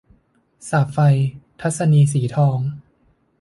[0.69, 0.99] สาปไฟ-
[1.61, 2.59] ทัศนีย์ สีทอง